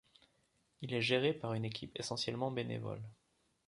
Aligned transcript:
Il 0.81 0.95
est 0.95 1.01
géré 1.03 1.31
par 1.31 1.53
une 1.53 1.63
équipe 1.63 1.91
essentiellement 1.93 2.49
bénévole. 2.49 3.03